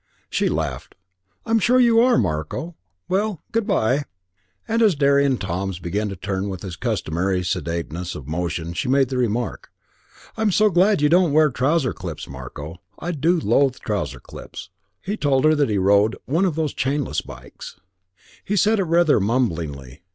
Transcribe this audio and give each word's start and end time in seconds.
She 0.31 0.49
laughed. 0.49 0.95
"I'm 1.45 1.59
sure 1.59 1.79
you 1.79 1.99
are, 1.99 2.17
Marko. 2.17 2.75
Well, 3.07 3.43
good 3.51 3.67
by"; 3.67 4.05
and 4.67 4.81
as 4.81 4.95
Derry 4.95 5.25
and 5.25 5.39
Toms 5.39 5.77
began 5.77 6.09
to 6.09 6.15
turn 6.15 6.49
with 6.49 6.63
his 6.63 6.75
customary 6.75 7.43
sedateness 7.43 8.15
of 8.15 8.25
motion 8.27 8.73
she 8.73 8.87
made 8.89 9.09
the 9.09 9.19
remark, 9.19 9.69
"I'm 10.35 10.49
so 10.51 10.71
glad 10.71 11.03
you 11.03 11.09
don't 11.09 11.33
wear 11.33 11.51
trouser 11.51 11.93
clips, 11.93 12.27
Marko. 12.27 12.77
I 12.97 13.11
do 13.11 13.39
loathe 13.39 13.75
trouser 13.75 14.19
clips." 14.19 14.71
He 15.01 15.15
told 15.17 15.45
her 15.45 15.53
that 15.53 15.69
he 15.69 15.77
rode 15.77 16.15
"one 16.25 16.45
of 16.45 16.55
those 16.55 16.73
chainless 16.73 17.21
bikes." 17.23 17.79
He 18.43 18.55
said 18.57 18.79
it 18.79 18.85
rather 18.85 19.19
mumblingly. 19.19 20.01